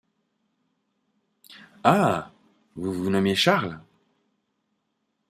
Ah! 1.83 2.31
vous 2.73 2.91
vous 2.91 3.11
nommez 3.11 3.35
Charles? 3.35 3.79